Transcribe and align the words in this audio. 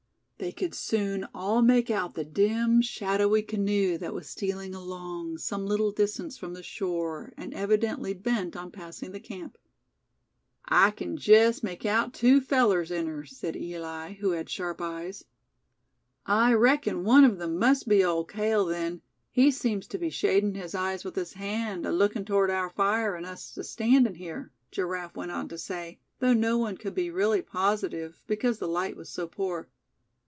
They 0.43 0.51
could 0.51 0.73
soon 0.73 1.27
all 1.35 1.61
make 1.61 1.91
out 1.91 2.15
the 2.15 2.23
dim, 2.25 2.81
shadowy 2.81 3.43
canoe 3.43 3.99
that 3.99 4.11
was 4.15 4.27
stealing 4.27 4.73
along, 4.73 5.37
some 5.37 5.67
little 5.67 5.91
distance 5.91 6.35
from 6.35 6.55
the 6.55 6.63
shore, 6.63 7.31
and 7.37 7.53
evidently 7.53 8.15
bent 8.15 8.55
on 8.57 8.71
passing 8.71 9.11
the 9.11 9.19
camp. 9.19 9.55
"I 10.65 10.89
kin 10.89 11.15
jest 11.15 11.63
make 11.63 11.85
out 11.85 12.11
two 12.15 12.41
fellers 12.41 12.89
in 12.89 13.05
her," 13.05 13.23
said 13.23 13.55
Eli, 13.55 14.13
who 14.13 14.31
had 14.31 14.49
sharp 14.49 14.81
eyes. 14.81 15.25
"I 16.25 16.53
reckon 16.53 17.03
one 17.03 17.23
of 17.23 17.37
them 17.37 17.59
must 17.59 17.87
be 17.87 18.03
Old 18.03 18.27
Cale, 18.31 18.65
then; 18.65 19.03
he 19.29 19.51
seems 19.51 19.85
to 19.89 19.99
be 19.99 20.09
shadin' 20.09 20.55
his 20.55 20.73
eyes 20.73 21.03
with 21.03 21.13
his 21.15 21.33
hand, 21.33 21.85
alookin' 21.85 22.25
toward 22.25 22.49
our 22.49 22.71
fire, 22.71 23.13
and 23.13 23.27
us 23.27 23.55
astandin' 23.55 24.15
here," 24.15 24.51
Giraffe 24.71 25.15
went 25.15 25.29
on 25.29 25.49
to 25.49 25.59
say, 25.59 25.99
though 26.17 26.33
no 26.33 26.57
one 26.57 26.77
could 26.77 26.95
be 26.95 27.11
really 27.11 27.43
positive, 27.43 28.23
because 28.25 28.57
the 28.57 28.67
light 28.67 28.95
was 28.97 29.07
so 29.07 29.27
poor. 29.27 29.69